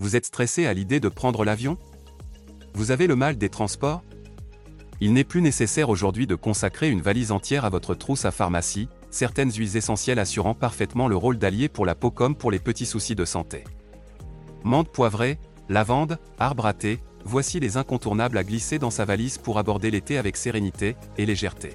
Vous 0.00 0.16
êtes 0.16 0.26
stressé 0.26 0.66
à 0.66 0.74
l'idée 0.74 0.98
de 0.98 1.08
prendre 1.08 1.44
l'avion? 1.44 1.78
Vous 2.74 2.90
avez 2.90 3.06
le 3.06 3.14
mal 3.14 3.38
des 3.38 3.48
transports? 3.48 4.02
Il 5.00 5.12
n'est 5.12 5.22
plus 5.22 5.40
nécessaire 5.40 5.88
aujourd'hui 5.88 6.26
de 6.26 6.34
consacrer 6.34 6.90
une 6.90 7.00
valise 7.00 7.30
entière 7.30 7.64
à 7.64 7.70
votre 7.70 7.94
trousse 7.94 8.24
à 8.24 8.32
pharmacie, 8.32 8.88
certaines 9.10 9.52
huiles 9.52 9.76
essentielles 9.76 10.18
assurant 10.18 10.54
parfaitement 10.54 11.06
le 11.06 11.16
rôle 11.16 11.38
d'allié 11.38 11.68
pour 11.68 11.86
la 11.86 11.94
peau 11.94 12.10
comme 12.10 12.34
pour 12.34 12.50
les 12.50 12.58
petits 12.58 12.86
soucis 12.86 13.14
de 13.14 13.24
santé. 13.24 13.62
Menthe 14.64 14.88
poivrée, 14.88 15.38
lavande, 15.68 16.18
arbre 16.40 16.66
à 16.66 16.72
thé, 16.72 16.98
voici 17.24 17.60
les 17.60 17.76
incontournables 17.76 18.36
à 18.36 18.42
glisser 18.42 18.80
dans 18.80 18.90
sa 18.90 19.04
valise 19.04 19.38
pour 19.38 19.58
aborder 19.58 19.92
l'été 19.92 20.18
avec 20.18 20.36
sérénité 20.36 20.96
et 21.18 21.24
légèreté. 21.24 21.70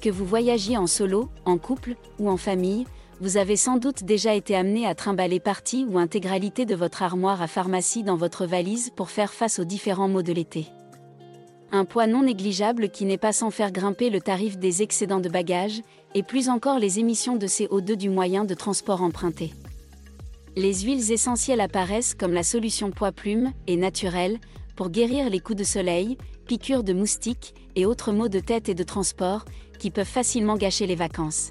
Que 0.00 0.10
vous 0.10 0.26
voyagiez 0.26 0.76
en 0.76 0.88
solo, 0.88 1.30
en 1.44 1.58
couple 1.58 1.94
ou 2.18 2.28
en 2.28 2.36
famille, 2.36 2.86
vous 3.20 3.36
avez 3.36 3.56
sans 3.56 3.76
doute 3.76 4.04
déjà 4.04 4.34
été 4.34 4.56
amené 4.56 4.86
à 4.86 4.94
trimballer 4.94 5.40
partie 5.40 5.84
ou 5.88 5.98
intégralité 5.98 6.66
de 6.66 6.74
votre 6.74 7.02
armoire 7.02 7.42
à 7.42 7.46
pharmacie 7.46 8.02
dans 8.02 8.16
votre 8.16 8.46
valise 8.46 8.90
pour 8.90 9.10
faire 9.10 9.32
face 9.32 9.58
aux 9.58 9.64
différents 9.64 10.08
maux 10.08 10.22
de 10.22 10.32
l'été. 10.32 10.66
Un 11.72 11.84
poids 11.84 12.06
non 12.06 12.22
négligeable 12.22 12.88
qui 12.90 13.04
n'est 13.04 13.18
pas 13.18 13.32
sans 13.32 13.50
faire 13.50 13.72
grimper 13.72 14.10
le 14.10 14.20
tarif 14.20 14.58
des 14.58 14.82
excédents 14.82 15.20
de 15.20 15.28
bagages, 15.28 15.82
et 16.14 16.22
plus 16.22 16.48
encore 16.48 16.78
les 16.78 17.00
émissions 17.00 17.36
de 17.36 17.46
CO2 17.46 17.96
du 17.96 18.08
moyen 18.08 18.44
de 18.44 18.54
transport 18.54 19.02
emprunté. 19.02 19.52
Les 20.54 20.82
huiles 20.82 21.10
essentielles 21.10 21.60
apparaissent 21.60 22.14
comme 22.14 22.32
la 22.32 22.44
solution 22.44 22.92
poids-plume 22.92 23.52
et 23.66 23.76
naturelle 23.76 24.38
pour 24.76 24.90
guérir 24.90 25.30
les 25.30 25.40
coups 25.40 25.58
de 25.58 25.64
soleil, 25.64 26.16
piqûres 26.46 26.84
de 26.84 26.92
moustiques 26.92 27.54
et 27.74 27.86
autres 27.86 28.12
maux 28.12 28.28
de 28.28 28.38
tête 28.38 28.68
et 28.68 28.74
de 28.74 28.84
transport 28.84 29.44
qui 29.80 29.90
peuvent 29.90 30.06
facilement 30.06 30.56
gâcher 30.56 30.86
les 30.86 30.94
vacances. 30.94 31.50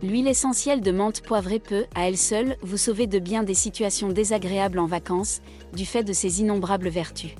L'huile 0.00 0.28
essentielle 0.28 0.80
de 0.80 0.92
menthe 0.92 1.22
poivrée 1.22 1.58
peut, 1.58 1.86
à 1.96 2.06
elle 2.06 2.16
seule, 2.16 2.56
vous 2.62 2.76
sauver 2.76 3.08
de 3.08 3.18
bien 3.18 3.42
des 3.42 3.54
situations 3.54 4.10
désagréables 4.10 4.78
en 4.78 4.86
vacances, 4.86 5.40
du 5.72 5.84
fait 5.84 6.04
de 6.04 6.12
ses 6.12 6.40
innombrables 6.40 6.88
vertus. 6.88 7.34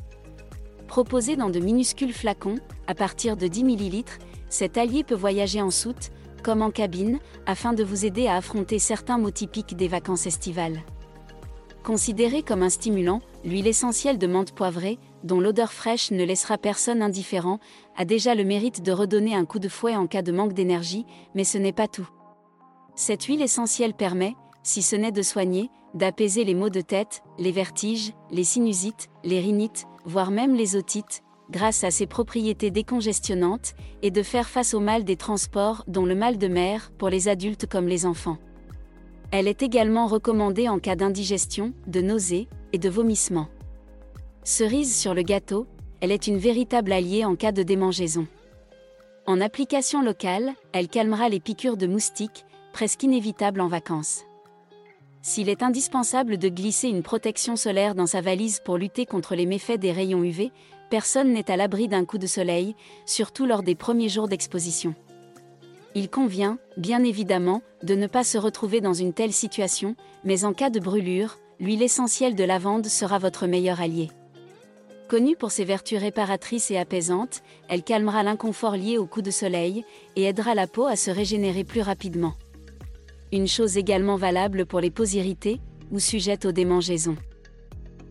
Proposée 0.89 1.37
dans 1.37 1.51
de 1.51 1.61
minuscules 1.61 2.13
flacons, 2.13 2.59
à 2.89 2.97
partir 2.97 3.37
de 3.37 3.47
10 3.47 3.63
ml, 3.63 4.05
cet 4.49 4.77
allié 4.77 5.05
peut 5.05 5.15
voyager 5.15 5.63
en 5.63 5.71
soute, 5.71 6.11
comme 6.43 6.63
en 6.63 6.73
cabine, 6.73 7.21
afin 7.47 7.75
de 7.75 7.85
vous 7.85 8.05
aider 8.05 8.27
à 8.27 8.35
affronter 8.35 8.81
certains 8.81 9.19
mots 9.19 9.31
typiques 9.31 9.77
des 9.77 9.89
vacances 9.89 10.27
estivales. 10.27 10.83
Considérée 11.85 12.43
comme 12.43 12.65
un 12.65 12.71
stimulant, 12.71 13.21
l'huile 13.45 13.69
essentielle 13.69 14.19
de 14.19 14.27
menthe 14.27 14.53
poivrée, 14.53 14.99
dont 15.23 15.39
l'odeur 15.39 15.73
fraîche 15.73 16.11
ne 16.11 16.25
laissera 16.25 16.59
personne 16.59 17.03
indifférent, 17.03 17.61
a 17.97 18.05
déjà 18.05 18.35
le 18.35 18.45
mérite 18.45 18.83
de 18.83 18.91
redonner 18.91 19.37
un 19.37 19.45
coup 19.45 19.61
de 19.61 19.69
fouet 19.69 19.95
en 19.95 20.09
cas 20.09 20.23
de 20.23 20.33
manque 20.33 20.55
d'énergie, 20.55 21.07
mais 21.37 21.45
ce 21.45 21.57
n'est 21.57 21.73
pas 21.73 21.87
tout. 21.87 22.09
Cette 23.01 23.23
huile 23.27 23.43
essentielle 23.43 23.95
permet, 23.95 24.35
si 24.65 24.83
ce 24.83 24.97
n'est 24.97 25.13
de 25.13 25.23
soigner, 25.23 25.71
d'apaiser 25.95 26.43
les 26.43 26.57
maux 26.57 26.69
de 26.69 26.81
tête, 26.81 27.23
les 27.39 27.53
vertiges, 27.53 28.13
les 28.33 28.43
sinusites, 28.43 29.07
les 29.23 29.39
rhinites, 29.39 29.87
voire 30.05 30.33
même 30.33 30.57
les 30.57 30.75
otites, 30.75 31.23
grâce 31.49 31.85
à 31.85 31.93
ses 31.93 32.09
propriétés 32.09 32.73
décongestionnantes, 32.73 33.75
et 34.03 34.11
de 34.11 34.25
faire 34.25 34.49
face 34.49 34.75
au 34.75 34.81
mal 34.81 35.05
des 35.05 35.15
transports, 35.15 35.85
dont 35.87 36.05
le 36.05 36.17
mal 36.17 36.39
de 36.39 36.49
mer, 36.49 36.91
pour 36.99 37.09
les 37.09 37.29
adultes 37.29 37.67
comme 37.69 37.87
les 37.87 38.05
enfants. 38.05 38.39
Elle 39.31 39.47
est 39.47 39.63
également 39.63 40.09
recommandée 40.09 40.69
en 40.69 40.81
cas 40.81 40.97
d'indigestion, 40.97 41.75
de 41.87 42.01
nausées 42.01 42.49
et 42.73 42.79
de 42.79 42.89
vomissements. 42.89 43.49
Cerise 44.43 44.93
sur 44.93 45.15
le 45.15 45.23
gâteau, 45.23 45.69
elle 46.01 46.11
est 46.11 46.27
une 46.27 46.39
véritable 46.39 46.91
alliée 46.91 47.25
en 47.25 47.37
cas 47.37 47.53
de 47.53 47.63
démangeaison. 47.63 48.27
En 49.25 49.41
application 49.41 50.03
locale, 50.03 50.55
elle 50.73 50.89
calmera 50.89 51.29
les 51.29 51.39
piqûres 51.39 51.77
de 51.77 51.87
moustiques, 51.87 52.45
presque 52.79 53.03
inévitable 53.03 53.61
en 53.61 53.67
vacances. 53.67 54.23
S'il 55.21 55.49
est 55.49 55.65
indispensable 55.65 56.39
de 56.39 56.49
glisser 56.49 56.87
une 56.87 57.03
protection 57.03 57.57
solaire 57.57 57.97
dans 57.97 58.07
sa 58.07 58.21
valise 58.21 58.61
pour 58.65 58.79
lutter 58.79 59.05
contre 59.05 59.35
les 59.35 59.47
méfaits 59.47 59.81
des 59.81 59.91
rayons 59.91 60.23
UV, 60.23 60.53
personne 60.89 61.33
n'est 61.33 61.51
à 61.51 61.57
l'abri 61.57 61.89
d'un 61.89 62.05
coup 62.05 62.19
de 62.19 62.29
soleil, 62.29 62.77
surtout 63.05 63.47
lors 63.47 63.65
des 63.65 63.75
premiers 63.75 64.09
jours 64.09 64.29
d'exposition. 64.29 64.95
Il 65.97 66.09
convient, 66.09 66.57
bien 66.77 67.03
évidemment, 67.03 67.63
de 67.83 67.97
ne 67.97 68.07
pas 68.07 68.23
se 68.23 68.39
retrouver 68.39 68.81
dans 68.81 68.95
une 68.95 69.13
telle 69.13 69.33
situation, 69.33 69.97
mais 70.23 70.45
en 70.45 70.53
cas 70.53 70.71
de 70.71 70.79
brûlure, 70.79 71.41
l'huile 71.59 71.83
essentielle 71.83 72.37
de 72.37 72.45
lavande 72.45 72.87
sera 72.87 73.19
votre 73.19 73.49
meilleur 73.49 73.81
allié. 73.81 74.09
Connue 75.09 75.35
pour 75.35 75.51
ses 75.51 75.65
vertus 75.65 75.99
réparatrices 75.99 76.71
et 76.71 76.79
apaisantes, 76.79 77.43
elle 77.69 77.83
calmera 77.83 78.23
l'inconfort 78.23 78.77
lié 78.77 78.99
au 78.99 79.07
coup 79.07 79.23
de 79.23 79.33
soleil 79.33 79.85
et 80.15 80.27
aidera 80.27 80.55
la 80.55 80.69
peau 80.69 80.87
à 80.87 80.95
se 80.95 81.11
régénérer 81.11 81.65
plus 81.65 81.83
rapidement. 81.83 82.35
Une 83.31 83.47
chose 83.47 83.77
également 83.77 84.17
valable 84.17 84.65
pour 84.65 84.81
les 84.81 84.91
peaux 84.91 85.05
irritées 85.05 85.61
ou 85.91 85.99
sujettes 85.99 86.47
aux 86.47 86.53
démangeaisons. 86.53 87.17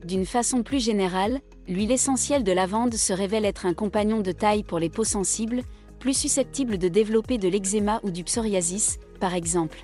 D'une 0.05 0.28
façon 0.28 0.61
plus 0.61 0.83
générale, 0.83 1.39
l'huile 1.67 1.91
essentielle 1.91 2.44
de 2.44 2.51
lavande 2.51 2.94
se 2.94 3.13
révèle 3.13 3.45
être 3.45 3.66
un 3.66 3.73
compagnon 3.73 4.22
de 4.22 4.31
taille 4.31 4.63
pour 4.63 4.77
les 4.77 4.89
peaux 4.89 5.03
sensibles, 5.03 5.63
plus 6.00 6.16
susceptibles 6.16 6.77
de 6.77 6.88
développer 6.88 7.39
de 7.39 7.47
l'eczéma 7.47 8.00
ou 8.03 8.11
du 8.11 8.23
psoriasis, 8.23 9.00
par 9.19 9.33
exemple. 9.33 9.79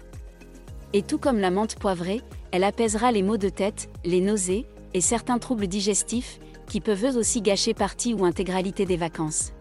Et 0.94 1.02
tout 1.02 1.18
comme 1.18 1.40
la 1.40 1.50
menthe 1.50 1.80
poivrée, 1.80 2.22
elle 2.52 2.64
apaisera 2.64 3.12
les 3.12 3.24
maux 3.24 3.38
de 3.38 3.50
tête, 3.50 3.90
les 4.06 4.22
nausées 4.22 4.68
et 4.94 5.02
certains 5.02 5.40
troubles 5.40 5.66
digestifs, 5.66 6.40
qui 6.68 6.80
peuvent 6.80 7.06
eux 7.06 7.18
aussi 7.18 7.42
gâcher 7.42 7.74
partie 7.74 8.14
ou 8.14 8.24
intégralité 8.24 8.86
des 8.86 8.98
vacances. 8.98 9.52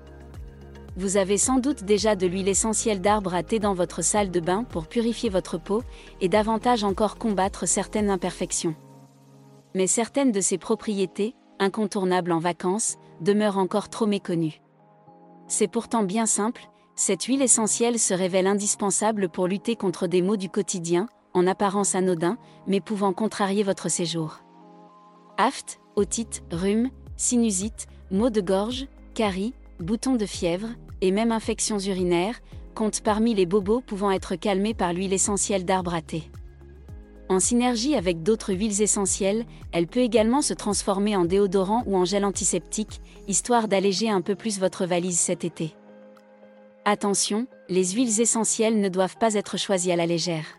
Vous 0.95 1.17
avez 1.17 1.39
sans 1.39 1.59
doute 1.59 1.85
déjà 1.85 2.17
de 2.17 2.27
l'huile 2.27 2.49
essentielle 2.49 3.01
d'arbre 3.01 3.35
à 3.35 3.43
thé 3.43 3.59
dans 3.59 3.73
votre 3.73 4.03
salle 4.03 4.31
de 4.31 4.41
bain 4.41 4.65
pour 4.65 4.87
purifier 4.87 5.31
votre 5.31 5.57
peau 5.57 5.83
et 6.21 6.29
davantage 6.29 6.85
encore 6.85 7.17
combattre 7.17 7.67
certaines 7.67 8.11
imperfections. 8.11 8.75
Mais 9.75 9.87
certaines 9.87 10.33
de 10.33 10.41
ses 10.43 10.59
propriétés, 10.59 11.35
incontournables 11.59 12.33
en 12.33 12.41
vacances, 12.41 12.97
demeurent 13.23 13.57
encore 13.57 13.89
trop 13.89 14.07
méconnues. 14.07 14.61
C'est 15.49 15.69
pourtant 15.69 16.03
bien 16.03 16.27
simple, 16.27 16.69
cette 16.95 17.25
huile 17.25 17.41
essentielle 17.41 17.99
se 17.99 18.13
révèle 18.13 18.47
indispensable 18.47 19.31
pour 19.31 19.49
lutter 19.49 19.77
contre 19.77 20.07
des 20.07 20.21
maux 20.21 20.37
du 20.37 20.51
quotidien, 20.51 21.09
en 21.33 21.47
apparence 21.47 21.95
anodins, 21.95 22.37
mais 22.67 22.81
pouvant 22.81 23.15
contrarier 23.15 23.63
votre 23.63 23.89
séjour. 23.89 24.41
Aft, 25.39 25.81
otite, 25.97 26.43
rhume, 26.53 26.91
sinusite, 27.17 27.87
maux 28.11 28.29
de 28.29 28.43
gorge, 28.43 28.89
caries, 29.15 29.55
boutons 29.82 30.16
de 30.16 30.26
fièvre, 30.26 30.69
et 31.00 31.10
même 31.10 31.32
infections 31.32 31.78
urinaires, 31.78 32.41
comptent 32.75 33.03
parmi 33.03 33.34
les 33.34 33.47
bobos 33.47 33.81
pouvant 33.81 34.10
être 34.10 34.37
calmés 34.37 34.75
par 34.75 34.93
l'huile 34.93 35.12
essentielle 35.12 35.65
d'arbre 35.65 35.94
à 35.94 36.00
thé. 36.00 36.22
En 37.28 37.41
synergie 37.41 37.94
avec 37.94 38.22
d'autres 38.22 38.53
huiles 38.53 38.82
essentielles, 38.82 39.44
elle 39.72 39.87
peut 39.87 40.00
également 40.00 40.43
se 40.43 40.54
transformer 40.54 41.16
en 41.16 41.25
déodorant 41.25 41.82
ou 41.87 41.97
en 41.97 42.04
gel 42.04 42.25
antiseptique, 42.25 43.00
histoire 43.28 43.69
d'alléger 43.69 44.10
un 44.10 44.20
peu 44.20 44.34
plus 44.34 44.59
votre 44.59 44.87
valise 44.87 45.19
cet 45.19 45.44
été. 45.44 45.75
Attention, 46.84 47.47
les 47.69 47.93
huiles 47.93 48.20
essentielles 48.20 48.81
ne 48.81 48.88
doivent 48.88 49.16
pas 49.16 49.34
être 49.34 49.56
choisies 49.56 49.93
à 49.93 49.97
la 49.97 50.06
légère. 50.06 50.59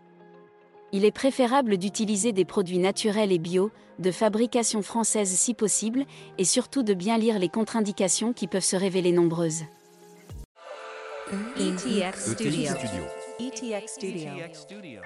Il 0.96 1.06
est 1.06 1.12
préférable 1.12 1.78
d'utiliser 1.78 2.34
des 2.34 2.46
produits 2.46 2.78
naturels 2.78 3.32
et 3.32 3.40
bio, 3.40 3.72
de 3.98 4.12
fabrication 4.12 4.84
française 4.84 5.32
si 5.32 5.56
possible, 5.56 6.06
et 6.38 6.46
surtout 6.46 6.84
de 6.84 6.94
bien 6.94 7.18
lire 7.18 7.40
les 7.40 7.50
contre-indications 7.50 8.32
qui 8.32 8.46
peuvent 8.46 8.64
se 8.64 8.76
révéler 8.76 9.12
nombreuses. 9.12 9.64
ETX 11.58 12.34
Studio. 12.34 12.74
ETX 13.40 13.88
Studio. 13.88 15.02